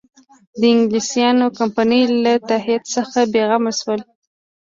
[0.59, 4.01] د انګلیسیانو کمپنۍ له تهدید څخه بېغمه شول.